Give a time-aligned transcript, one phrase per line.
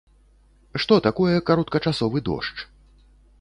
[0.83, 2.57] Што такое кароткачасовы дождж?